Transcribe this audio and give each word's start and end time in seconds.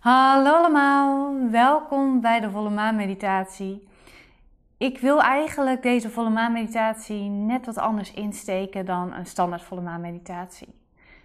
Hallo 0.00 0.52
allemaal, 0.52 1.34
welkom 1.50 2.20
bij 2.20 2.40
de 2.40 2.50
volle 2.50 2.70
maan 2.70 2.96
meditatie. 2.96 3.88
Ik 4.76 4.98
wil 4.98 5.22
eigenlijk 5.22 5.82
deze 5.82 6.10
volle 6.10 6.30
maan 6.30 6.52
meditatie 6.52 7.28
net 7.28 7.66
wat 7.66 7.78
anders 7.78 8.12
insteken 8.12 8.86
dan 8.86 9.12
een 9.12 9.26
standaard 9.26 9.62
volle 9.62 9.80
maan 9.80 10.00
meditatie. 10.00 10.68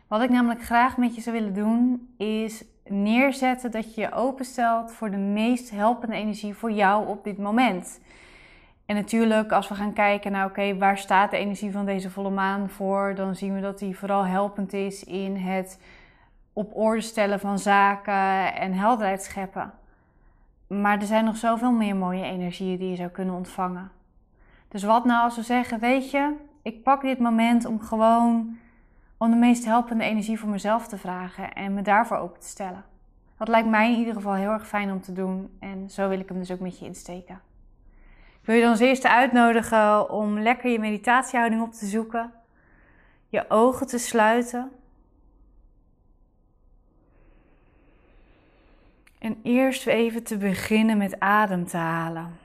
Wat 0.07 0.21
ik 0.21 0.29
namelijk 0.29 0.63
graag 0.63 0.97
met 0.97 1.15
je 1.15 1.21
zou 1.21 1.35
willen 1.35 1.53
doen 1.53 2.09
is 2.17 2.63
neerzetten 2.83 3.71
dat 3.71 3.95
je 3.95 4.01
je 4.01 4.13
openstelt 4.13 4.91
voor 4.91 5.11
de 5.11 5.17
meest 5.17 5.69
helpende 5.71 6.15
energie 6.15 6.53
voor 6.53 6.71
jou 6.71 7.07
op 7.07 7.23
dit 7.23 7.37
moment. 7.37 7.99
En 8.85 8.95
natuurlijk, 8.95 9.51
als 9.51 9.67
we 9.67 9.75
gaan 9.75 9.93
kijken 9.93 10.31
naar, 10.31 10.45
oké, 10.45 10.77
waar 10.77 10.97
staat 10.97 11.31
de 11.31 11.37
energie 11.37 11.71
van 11.71 11.85
deze 11.85 12.09
volle 12.09 12.29
maan 12.29 12.69
voor, 12.69 13.15
dan 13.15 13.35
zien 13.35 13.53
we 13.53 13.61
dat 13.61 13.79
die 13.79 13.97
vooral 13.97 14.25
helpend 14.25 14.73
is 14.73 15.03
in 15.03 15.35
het 15.35 15.79
op 16.55 16.75
orde 16.75 17.01
stellen 17.01 17.39
van 17.39 17.59
zaken 17.59 18.55
en 18.55 18.73
helderheid 18.73 19.23
scheppen. 19.23 19.73
Maar 20.67 20.99
er 20.99 21.05
zijn 21.05 21.25
nog 21.25 21.37
zoveel 21.37 21.71
meer 21.71 21.95
mooie 21.95 22.23
energieën 22.23 22.77
die 22.77 22.89
je 22.89 22.95
zou 22.95 23.09
kunnen 23.09 23.35
ontvangen. 23.35 23.91
Dus 24.67 24.83
wat 24.83 25.05
nou 25.05 25.23
als 25.23 25.35
we 25.35 25.41
zeggen, 25.41 25.79
weet 25.79 26.11
je, 26.11 26.33
ik 26.61 26.83
pak 26.83 27.01
dit 27.01 27.19
moment 27.19 27.65
om 27.65 27.79
gewoon 27.79 28.57
om 29.17 29.29
de 29.29 29.35
meest 29.35 29.65
helpende 29.65 30.03
energie 30.03 30.39
voor 30.39 30.49
mezelf 30.49 30.87
te 30.87 30.97
vragen 30.97 31.53
en 31.53 31.73
me 31.73 31.81
daarvoor 31.81 32.17
open 32.17 32.39
te 32.39 32.47
stellen. 32.47 32.83
Dat 33.37 33.47
lijkt 33.47 33.69
mij 33.69 33.91
in 33.91 33.99
ieder 33.99 34.13
geval 34.13 34.33
heel 34.33 34.51
erg 34.51 34.67
fijn 34.67 34.91
om 34.91 35.01
te 35.01 35.13
doen 35.13 35.57
en 35.59 35.89
zo 35.89 36.09
wil 36.09 36.19
ik 36.19 36.29
hem 36.29 36.39
dus 36.39 36.51
ook 36.51 36.59
met 36.59 36.79
je 36.79 36.85
insteken. 36.85 37.41
Ik 38.41 38.45
wil 38.45 38.55
je 38.55 38.61
dan 38.61 38.71
als 38.71 38.79
eerste 38.79 39.09
uitnodigen 39.09 40.09
om 40.09 40.39
lekker 40.39 40.71
je 40.71 40.79
meditatiehouding 40.79 41.61
op 41.61 41.71
te 41.71 41.85
zoeken, 41.85 42.31
je 43.27 43.45
ogen 43.49 43.87
te 43.87 43.97
sluiten 43.97 44.71
En 49.25 49.39
eerst 49.43 49.87
even 49.87 50.23
te 50.23 50.37
beginnen 50.37 50.97
met 50.97 51.19
adem 51.19 51.67
te 51.67 51.77
halen. 51.77 52.37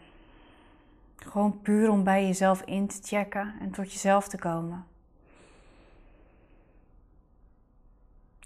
Gewoon 1.16 1.60
puur 1.60 1.90
om 1.90 2.04
bij 2.04 2.26
jezelf 2.26 2.62
in 2.62 2.86
te 2.86 2.98
checken 3.02 3.54
en 3.60 3.70
tot 3.70 3.92
jezelf 3.92 4.28
te 4.28 4.38
komen. 4.38 4.84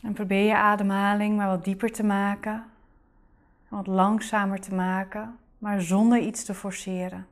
En 0.02 0.12
probeer 0.12 0.46
je 0.46 0.56
ademhaling 0.56 1.36
maar 1.36 1.48
wat 1.48 1.64
dieper 1.64 1.92
te 1.92 2.04
maken, 2.04 2.64
wat 3.68 3.86
langzamer 3.86 4.60
te 4.60 4.74
maken, 4.74 5.38
maar 5.58 5.80
zonder 5.80 6.18
iets 6.18 6.44
te 6.44 6.54
forceren. 6.54 7.26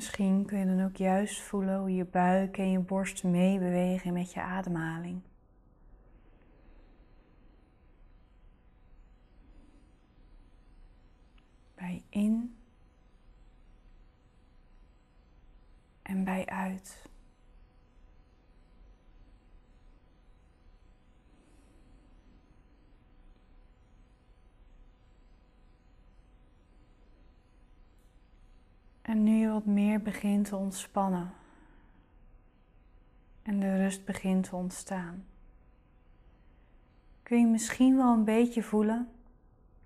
Misschien 0.00 0.44
kun 0.46 0.58
je 0.58 0.66
dan 0.66 0.84
ook 0.84 0.96
juist 0.96 1.40
voelen 1.40 1.78
hoe 1.78 1.94
je 1.94 2.04
buik 2.04 2.58
en 2.58 2.70
je 2.70 2.78
borst 2.78 3.24
meebewegen 3.24 4.12
met 4.12 4.32
je 4.32 4.40
ademhaling. 4.40 5.22
Bij 11.74 12.02
in 12.08 12.56
en 16.02 16.24
bij 16.24 16.46
uit. 16.46 17.08
En 29.10 29.22
nu 29.22 29.36
je 29.36 29.49
meer 29.66 30.02
begint 30.02 30.48
te 30.48 30.56
ontspannen 30.56 31.32
en 33.42 33.60
de 33.60 33.76
rust 33.76 34.04
begint 34.04 34.48
te 34.48 34.56
ontstaan, 34.56 35.24
kun 37.22 37.40
je 37.40 37.46
misschien 37.46 37.96
wel 37.96 38.12
een 38.12 38.24
beetje 38.24 38.62
voelen 38.62 39.08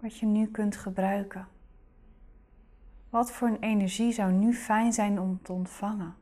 wat 0.00 0.16
je 0.16 0.26
nu 0.26 0.46
kunt 0.46 0.76
gebruiken. 0.76 1.48
Wat 3.10 3.32
voor 3.32 3.48
een 3.48 3.60
energie 3.60 4.12
zou 4.12 4.32
nu 4.32 4.54
fijn 4.54 4.92
zijn 4.92 5.20
om 5.20 5.42
te 5.42 5.52
ontvangen? 5.52 6.14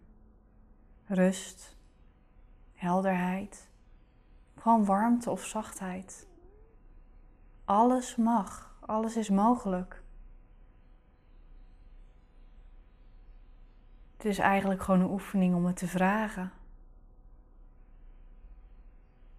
Rust, 1.04 1.76
helderheid, 2.72 3.70
gewoon 4.58 4.84
warmte 4.84 5.30
of 5.30 5.44
zachtheid. 5.44 6.26
Alles 7.64 8.16
mag, 8.16 8.76
alles 8.80 9.16
is 9.16 9.30
mogelijk. 9.30 10.01
Het 14.22 14.30
is 14.30 14.38
eigenlijk 14.38 14.82
gewoon 14.82 15.00
een 15.00 15.10
oefening 15.10 15.54
om 15.54 15.66
het 15.66 15.76
te 15.76 15.86
vragen. 15.86 16.52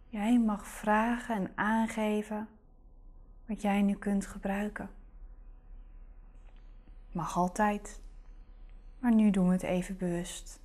Jij 0.10 0.40
mag 0.40 0.68
vragen 0.68 1.36
en 1.36 1.52
aangeven 1.56 2.48
wat 3.46 3.62
jij 3.62 3.82
nu 3.82 3.94
kunt 3.94 4.26
gebruiken. 4.26 4.90
Mag 7.12 7.38
altijd, 7.38 8.02
maar 9.00 9.14
nu 9.14 9.30
doen 9.30 9.48
we 9.48 9.54
het 9.54 9.64
even 9.64 9.98
bewust. 9.98 10.60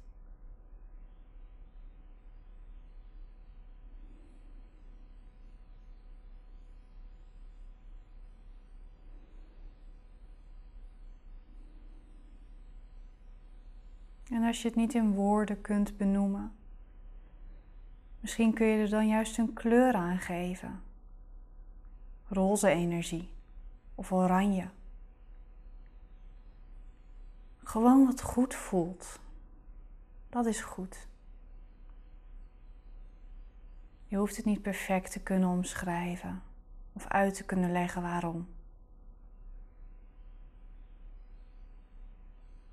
Als 14.48 14.62
je 14.62 14.69
het 14.69 14.76
niet 14.76 14.94
in 14.94 15.12
woorden 15.12 15.60
kunt 15.60 15.97
benoemen, 15.97 16.53
misschien 18.20 18.54
kun 18.54 18.66
je 18.66 18.82
er 18.82 18.88
dan 18.88 19.09
juist 19.09 19.38
een 19.38 19.53
kleur 19.53 19.94
aan 19.94 20.19
geven. 20.19 20.82
Roze 22.28 22.69
energie 22.69 23.31
of 23.94 24.12
oranje. 24.12 24.69
Gewoon 27.62 28.06
wat 28.06 28.22
goed 28.22 28.54
voelt. 28.54 29.20
Dat 30.28 30.47
is 30.47 30.60
goed. 30.60 31.09
Je 34.06 34.16
hoeft 34.16 34.36
het 34.36 34.44
niet 34.44 34.62
perfect 34.62 35.12
te 35.12 35.20
kunnen 35.20 35.48
omschrijven 35.48 36.42
of 36.92 37.06
uit 37.06 37.34
te 37.34 37.44
kunnen 37.44 37.72
leggen 37.72 38.03
waarom. 38.03 38.48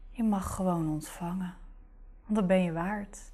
Je 0.10 0.24
mag 0.24 0.56
gewoon 0.56 0.90
ontvangen, 0.90 1.56
want 2.26 2.36
dat 2.36 2.48
ben 2.48 2.64
je 2.64 2.72
waard. 2.72 3.34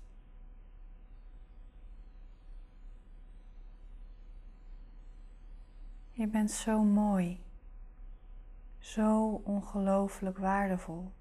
Je 6.11 6.27
bent 6.27 6.51
zo 6.51 6.83
mooi, 6.83 7.43
zo 8.79 9.41
ongelooflijk 9.43 10.37
waardevol. 10.37 11.11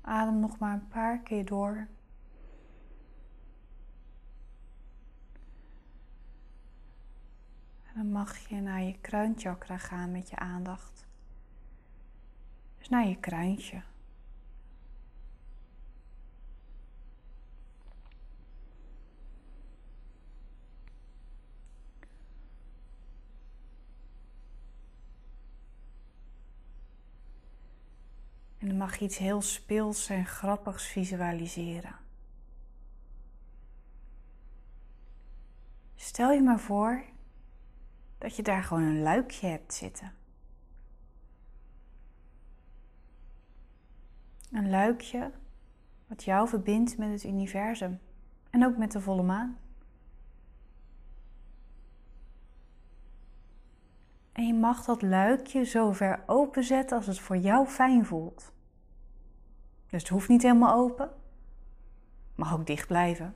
Adem 0.00 0.40
nog 0.40 0.58
maar 0.58 0.74
een 0.74 0.88
paar 0.88 1.18
keer 1.18 1.44
door. 1.44 1.88
dan 7.94 8.11
mag 8.22 8.48
je 8.48 8.60
naar 8.60 8.82
je 8.82 8.98
kruinchakra 9.00 9.78
gaan 9.78 10.12
met 10.12 10.30
je 10.30 10.36
aandacht. 10.36 11.06
Dus 12.78 12.88
naar 12.88 13.06
je 13.08 13.16
kruintje. 13.16 13.82
En 28.58 28.68
dan 28.68 28.76
mag 28.76 28.96
je 28.96 29.04
iets 29.04 29.18
heel 29.18 29.42
speels 29.42 30.08
en 30.08 30.26
grappigs 30.26 30.86
visualiseren. 30.86 31.96
Stel 35.94 36.30
je 36.30 36.42
maar 36.42 36.60
voor 36.60 37.10
dat 38.22 38.36
je 38.36 38.42
daar 38.42 38.62
gewoon 38.62 38.82
een 38.82 39.02
luikje 39.02 39.46
hebt 39.46 39.74
zitten. 39.74 40.12
Een 44.52 44.70
luikje 44.70 45.30
wat 46.06 46.24
jou 46.24 46.48
verbindt 46.48 46.98
met 46.98 47.10
het 47.10 47.24
universum 47.24 48.00
en 48.50 48.64
ook 48.64 48.76
met 48.76 48.92
de 48.92 49.00
volle 49.00 49.22
maan. 49.22 49.58
En 54.32 54.46
je 54.46 54.54
mag 54.54 54.84
dat 54.84 55.02
luikje 55.02 55.64
zo 55.64 55.92
ver 55.92 56.22
openzetten 56.26 56.96
als 56.96 57.06
het 57.06 57.18
voor 57.18 57.36
jou 57.36 57.66
fijn 57.66 58.06
voelt. 58.06 58.52
Dus 59.86 60.02
het 60.02 60.08
hoeft 60.08 60.28
niet 60.28 60.42
helemaal 60.42 60.74
open. 60.74 61.10
Mag 62.34 62.54
ook 62.54 62.66
dicht 62.66 62.86
blijven. 62.86 63.34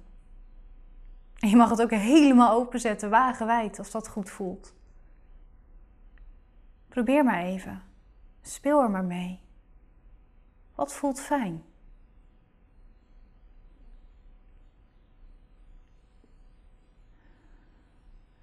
En 1.38 1.48
je 1.48 1.56
mag 1.56 1.70
het 1.70 1.82
ook 1.82 1.90
helemaal 1.90 2.52
openzetten, 2.52 3.10
wagenwijd, 3.10 3.78
als 3.78 3.90
dat 3.90 4.08
goed 4.08 4.30
voelt. 4.30 4.75
Probeer 6.96 7.24
maar 7.24 7.42
even. 7.42 7.82
Speel 8.42 8.82
er 8.82 8.90
maar 8.90 9.04
mee. 9.04 9.40
Wat 10.74 10.94
voelt 10.94 11.20
fijn? 11.20 11.62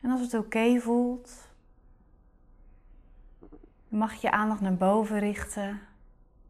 En 0.01 0.09
als 0.09 0.21
het 0.21 0.33
oké 0.33 0.79
voelt, 0.79 1.49
mag 3.87 4.13
je 4.13 4.31
aandacht 4.31 4.61
naar 4.61 4.77
boven 4.77 5.19
richten, 5.19 5.81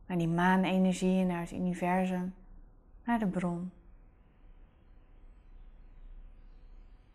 naar 0.05 0.17
die 0.17 0.27
maanenergie, 0.27 1.23
naar 1.25 1.41
het 1.41 1.51
universum, 1.51 2.33
naar 3.03 3.19
de 3.19 3.27
bron. 3.27 3.71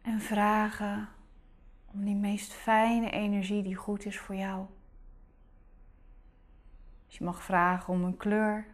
En 0.02 0.20
vragen 0.20 1.08
om 1.86 2.04
die 2.04 2.16
meest 2.16 2.52
fijne 2.52 3.10
energie 3.10 3.62
die 3.62 3.76
goed 3.76 4.04
is 4.04 4.18
voor 4.18 4.34
jou. 4.34 4.66
Dus 7.08 7.18
je 7.18 7.24
mag 7.24 7.42
vragen 7.42 7.92
om 7.92 8.04
een 8.04 8.16
kleur. 8.16 8.66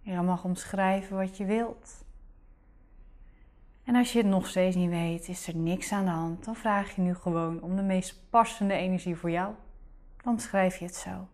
Je 0.00 0.20
mag 0.20 0.44
omschrijven 0.44 1.16
wat 1.16 1.36
je 1.36 1.44
wilt. 1.44 2.04
En 3.84 3.94
als 3.94 4.12
je 4.12 4.18
het 4.18 4.26
nog 4.26 4.46
steeds 4.46 4.76
niet 4.76 4.90
weet, 4.90 5.28
is 5.28 5.46
er 5.46 5.56
niks 5.56 5.92
aan 5.92 6.04
de 6.04 6.10
hand. 6.10 6.44
Dan 6.44 6.56
vraag 6.56 6.94
je 6.94 7.02
nu 7.02 7.14
gewoon 7.14 7.62
om 7.62 7.76
de 7.76 7.82
meest 7.82 8.30
passende 8.30 8.74
energie 8.74 9.16
voor 9.16 9.30
jou. 9.30 9.54
Dan 10.22 10.40
schrijf 10.40 10.76
je 10.76 10.84
het 10.84 10.94
zo. 10.94 11.28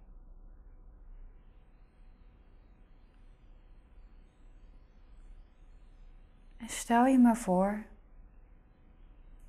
En 6.57 6.69
stel 6.69 7.07
je 7.07 7.19
maar 7.19 7.37
voor 7.37 7.85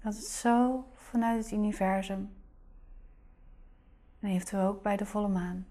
dat 0.03 0.15
het 0.15 0.25
zo 0.25 0.85
vanuit 0.93 1.43
het 1.43 1.53
universum, 1.53 2.35
en 4.19 4.29
eventueel 4.29 4.67
ook 4.67 4.81
bij 4.81 4.97
de 4.97 5.05
volle 5.05 5.27
maan, 5.27 5.67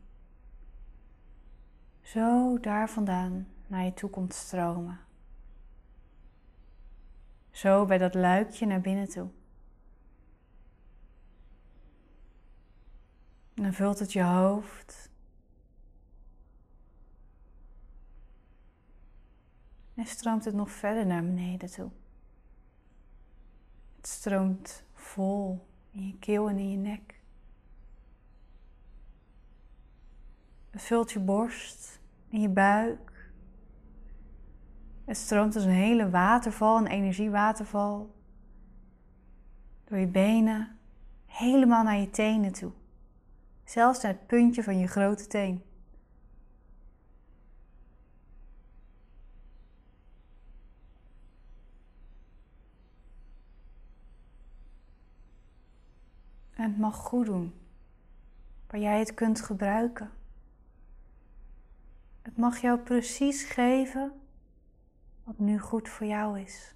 zo 2.04 2.58
daar 2.60 2.90
vandaan 2.90 3.48
naar 3.66 3.84
je 3.84 3.94
toe 3.94 4.10
komt 4.10 4.34
stromen. 4.34 5.00
Zo 7.50 7.86
bij 7.86 7.98
dat 7.98 8.14
luikje 8.14 8.66
naar 8.66 8.80
binnen 8.80 9.08
toe. 9.08 9.28
Dan 13.54 13.72
vult 13.72 13.98
het 13.98 14.12
je 14.12 14.22
hoofd. 14.22 15.10
En 19.94 20.06
stroomt 20.06 20.44
het 20.44 20.54
nog 20.54 20.70
verder 20.70 21.06
naar 21.06 21.22
beneden 21.22 21.70
toe. 21.70 21.90
Het 23.96 24.06
stroomt 24.06 24.84
vol 24.92 25.66
in 25.90 26.06
je 26.06 26.18
keel 26.18 26.48
en 26.48 26.58
in 26.58 26.70
je 26.70 26.76
nek. 26.76 27.22
Het 30.75 30.82
vult 30.82 31.12
je 31.12 31.21
borst 31.21 32.00
en 32.31 32.41
je 32.41 32.49
buik. 32.49 33.31
Het 35.05 35.17
stroomt 35.17 35.55
als 35.55 35.65
een 35.65 35.71
hele 35.71 36.11
waterval, 36.11 36.79
een 36.79 36.87
energiewaterval. 36.87 38.15
Door 39.85 39.99
je 39.99 40.06
benen, 40.06 40.79
helemaal 41.26 41.82
naar 41.82 41.97
je 41.97 42.11
tenen 42.11 42.53
toe. 42.53 42.73
Zelfs 43.65 44.03
naar 44.03 44.12
het 44.12 44.26
puntje 44.26 44.62
van 44.62 44.79
je 44.79 44.87
grote 44.87 45.26
teen. 45.26 45.62
En 56.55 56.71
het 56.71 56.79
mag 56.79 56.97
goed 56.97 57.26
doen, 57.26 57.55
waar 58.67 58.81
jij 58.81 58.99
het 58.99 59.15
kunt 59.15 59.41
gebruiken. 59.41 60.11
Het 62.25 62.37
mag 62.37 62.61
jou 62.61 62.79
precies 62.79 63.43
geven 63.43 64.12
wat 65.25 65.38
nu 65.38 65.59
goed 65.59 65.88
voor 65.88 66.06
jou 66.06 66.41
is. 66.41 66.75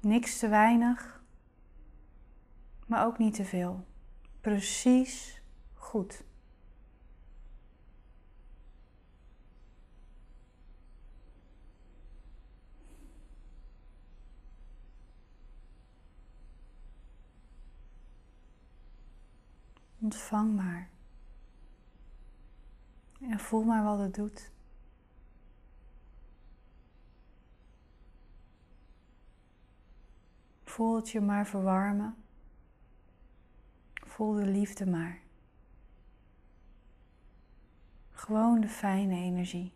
Niks 0.00 0.38
te 0.38 0.48
weinig, 0.48 1.22
maar 2.86 3.06
ook 3.06 3.18
niet 3.18 3.34
te 3.34 3.44
veel. 3.44 3.86
Precies 4.40 5.42
goed. 5.74 6.24
Ontvang 19.98 20.56
maar. 20.56 20.93
En 23.30 23.38
voel 23.38 23.62
maar 23.62 23.84
wat 23.84 23.98
het 23.98 24.14
doet. 24.14 24.52
Voel 30.64 30.96
het 30.96 31.10
je 31.10 31.20
maar 31.20 31.46
verwarmen. 31.46 32.16
Voel 33.94 34.32
de 34.32 34.46
liefde 34.46 34.86
maar. 34.86 35.22
Gewoon 38.10 38.60
de 38.60 38.68
fijne 38.68 39.14
energie. 39.14 39.73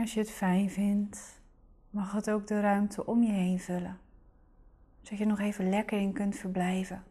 Als 0.00 0.14
je 0.14 0.20
het 0.20 0.30
fijn 0.30 0.70
vindt, 0.70 1.40
mag 1.90 2.12
het 2.12 2.30
ook 2.30 2.46
de 2.46 2.60
ruimte 2.60 3.06
om 3.06 3.22
je 3.22 3.32
heen 3.32 3.60
vullen. 3.60 3.98
Zodat 5.02 5.18
je 5.18 5.26
nog 5.26 5.38
even 5.38 5.68
lekker 5.68 6.00
in 6.00 6.12
kunt 6.12 6.36
verblijven. 6.36 7.04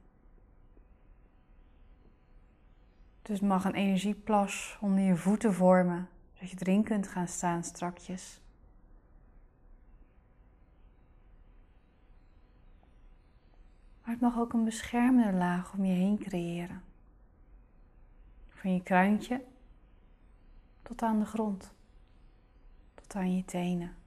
Dus 3.22 3.40
het 3.40 3.48
mag 3.48 3.66
een 3.66 3.74
energieplas 3.74 4.78
onder 4.82 5.04
je 5.04 5.16
voeten 5.16 5.54
vormen, 5.54 6.10
zodat 6.34 6.50
je 6.50 6.58
erin 6.60 6.84
kunt 6.84 7.08
gaan 7.08 7.28
staan 7.28 7.64
strakjes. 7.64 8.42
Maar 14.02 14.12
het 14.12 14.22
mag 14.22 14.38
ook 14.38 14.54
een 14.54 14.64
beschermende 14.64 15.38
laag 15.38 15.74
om 15.74 15.86
je 15.86 15.94
heen 15.94 16.18
creëren. 16.18 16.84
Van 18.50 18.74
je 18.74 18.84
kruintje 18.84 19.44
tot 20.82 21.02
aan 21.02 21.20
de 21.20 21.26
grond 21.26 21.78
tot 23.10 23.22
aan 23.22 23.36
je 23.36 23.46
tenen. 23.46 23.99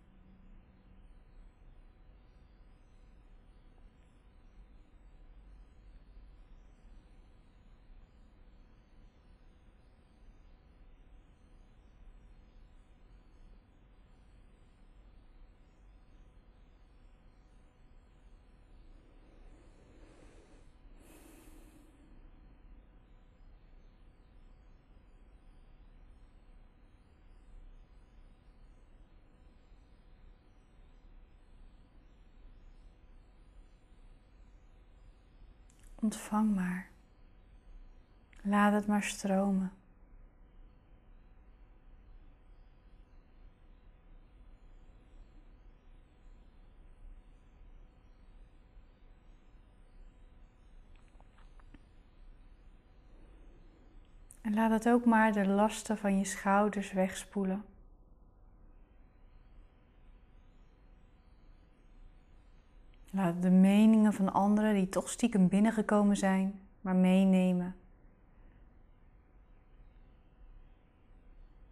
Ontvang 36.03 36.55
maar. 36.55 36.91
Laat 38.43 38.73
het 38.73 38.87
maar 38.87 39.03
stromen. 39.03 39.73
En 54.41 54.55
laat 54.55 54.71
het 54.71 54.89
ook 54.89 55.05
maar 55.05 55.33
de 55.33 55.47
lasten 55.47 55.99
van 55.99 56.19
je 56.19 56.25
schouders 56.25 56.93
wegspoelen. 56.93 57.72
Laat 63.15 63.43
de 63.43 63.51
meningen 63.51 64.13
van 64.13 64.33
anderen 64.33 64.75
die 64.75 64.89
toch 64.89 65.09
stiekem 65.09 65.49
binnengekomen 65.49 66.17
zijn, 66.17 66.61
maar 66.81 66.97
meenemen. 66.97 67.77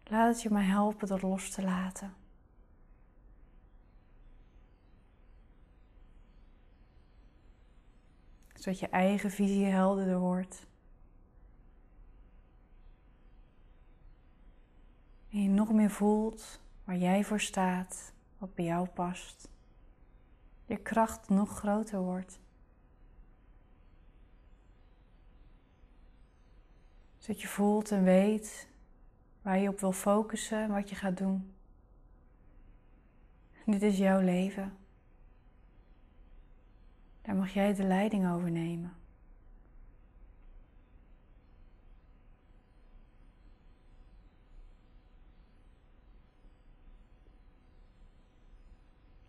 Laat 0.04 0.32
het 0.32 0.42
je 0.42 0.50
maar 0.50 0.66
helpen 0.66 1.08
dat 1.08 1.22
los 1.22 1.50
te 1.50 1.62
laten. 1.62 2.14
Zodat 8.54 8.78
je 8.78 8.88
eigen 8.88 9.30
visie 9.30 9.64
helderder 9.64 10.18
wordt. 10.18 10.66
En 15.30 15.42
je 15.42 15.48
nog 15.48 15.72
meer 15.72 15.90
voelt 15.90 16.60
waar 16.84 16.96
jij 16.96 17.24
voor 17.24 17.40
staat, 17.40 18.12
wat 18.38 18.54
bij 18.54 18.64
jou 18.64 18.88
past. 18.88 19.49
Je 20.70 20.76
kracht 20.76 21.28
nog 21.28 21.58
groter 21.58 22.00
wordt. 22.00 22.40
Zodat 27.18 27.40
je 27.40 27.48
voelt 27.48 27.90
en 27.90 28.02
weet 28.04 28.68
waar 29.42 29.58
je 29.58 29.68
op 29.68 29.80
wil 29.80 29.92
focussen 29.92 30.58
en 30.58 30.70
wat 30.70 30.88
je 30.88 30.94
gaat 30.94 31.16
doen. 31.16 31.54
Dit 33.66 33.82
is 33.82 33.98
jouw 33.98 34.20
leven. 34.20 34.76
Daar 37.22 37.36
mag 37.36 37.52
jij 37.52 37.74
de 37.74 37.84
leiding 37.84 38.30
over 38.30 38.50
nemen. 38.50 38.96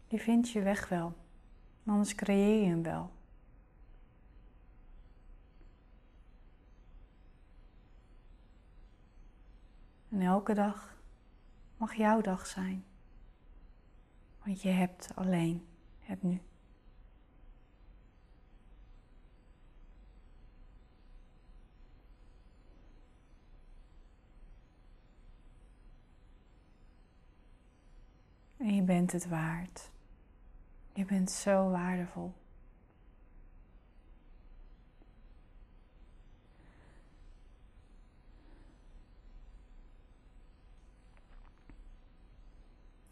Je 0.08 0.20
vindt 0.20 0.50
je 0.50 0.62
weg 0.62 0.90
wel, 0.90 1.14
anders 1.86 2.16
creëer 2.16 2.62
je 2.62 2.70
hem 2.70 2.84
wel. 2.84 3.12
En 10.10 10.22
elke 10.22 10.54
dag 10.54 10.98
mag 11.78 11.94
jouw 11.94 12.22
dag 12.22 12.46
zijn. 12.46 12.86
Want 14.44 14.62
je 14.62 14.70
hebt 14.70 15.16
alleen 15.16 15.68
het 16.00 16.24
nu. 16.24 16.42
En 28.58 28.76
je 28.76 28.82
bent 28.82 29.12
het 29.12 29.28
waard. 29.28 29.92
Je 30.94 31.06
bent 31.06 31.32
zo 31.32 31.70
waardevol. 31.70 32.34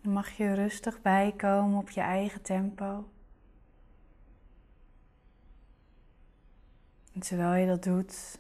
Mag 0.02 0.30
je 0.30 0.54
rustig 0.54 1.02
bijkomen 1.02 1.78
op 1.78 1.90
je 1.90 2.02
eigen 2.02 2.42
tempo. 2.42 3.10
En 7.14 7.20
terwijl 7.20 7.54
je 7.54 7.68
dat 7.68 7.84
doet, 7.84 8.40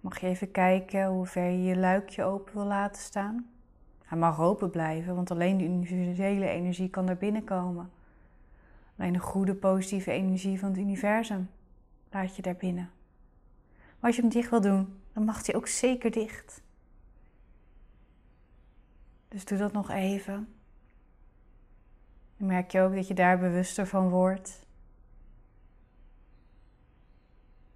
mag 0.00 0.20
je 0.20 0.26
even 0.26 0.50
kijken 0.50 1.06
hoe 1.06 1.26
ver 1.26 1.50
je 1.50 1.62
je 1.62 1.76
luikje 1.76 2.24
open 2.24 2.54
wil 2.54 2.64
laten 2.64 3.02
staan. 3.02 3.50
Hij 4.04 4.18
mag 4.18 4.40
open 4.40 4.70
blijven, 4.70 5.14
want 5.14 5.30
alleen 5.30 5.56
de 5.56 5.64
universele 5.64 6.48
energie 6.48 6.90
kan 6.90 7.08
er 7.08 7.16
binnenkomen. 7.16 7.90
Alleen 8.98 9.12
de 9.12 9.18
goede, 9.18 9.54
positieve 9.54 10.10
energie 10.10 10.58
van 10.58 10.68
het 10.68 10.78
universum 10.78 11.50
laat 12.10 12.36
je 12.36 12.42
daar 12.42 12.56
binnen. 12.56 12.90
Maar 13.76 14.10
als 14.10 14.16
je 14.16 14.22
hem 14.22 14.30
dicht 14.30 14.50
wil 14.50 14.60
doen, 14.60 15.00
dan 15.12 15.24
mag 15.24 15.46
hij 15.46 15.54
ook 15.54 15.66
zeker 15.66 16.10
dicht. 16.10 16.62
Dus 19.28 19.44
doe 19.44 19.58
dat 19.58 19.72
nog 19.72 19.90
even. 19.90 20.48
Dan 22.36 22.48
merk 22.48 22.70
je 22.70 22.80
ook 22.80 22.94
dat 22.94 23.08
je 23.08 23.14
daar 23.14 23.38
bewuster 23.38 23.86
van 23.86 24.08
wordt. 24.08 24.66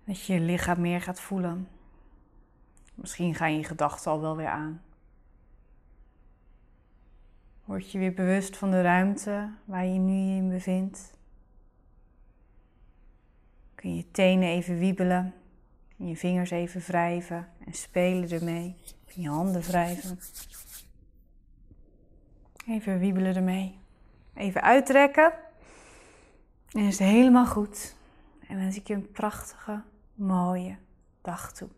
Dat 0.04 0.24
je 0.24 0.32
je 0.32 0.40
lichaam 0.40 0.80
meer 0.80 1.00
gaat 1.00 1.20
voelen. 1.20 1.68
Misschien 2.94 3.34
gaan 3.34 3.56
je 3.56 3.64
gedachten 3.64 4.10
al 4.10 4.20
wel 4.20 4.36
weer 4.36 4.48
aan. 4.48 4.82
Word 7.64 7.90
je 7.90 7.98
weer 7.98 8.14
bewust 8.14 8.56
van 8.56 8.70
de 8.70 8.82
ruimte 8.82 9.50
waar 9.64 9.86
je 9.86 9.98
nu 9.98 10.36
in 10.36 10.48
bevindt. 10.48 11.14
Kun 13.74 13.96
je 13.96 14.10
tenen 14.10 14.48
even 14.48 14.78
wiebelen, 14.78 15.34
je 15.96 16.16
vingers 16.16 16.50
even 16.50 16.80
wrijven 16.80 17.48
en 17.66 17.72
spelen 17.72 18.30
ermee. 18.30 18.76
Kun 19.06 19.22
je 19.22 19.28
handen 19.28 19.62
wrijven. 19.62 20.18
Even 22.66 22.98
wiebelen 22.98 23.36
ermee. 23.36 23.78
Even 24.34 24.62
uittrekken. 24.62 25.32
En 26.72 26.80
is 26.80 26.98
het 26.98 27.08
helemaal 27.08 27.46
goed. 27.46 27.94
En 28.48 28.56
wens 28.56 28.76
ik 28.76 28.86
je 28.86 28.94
een 28.94 29.10
prachtige, 29.10 29.82
mooie 30.14 30.76
dag 31.22 31.52
toe. 31.52 31.68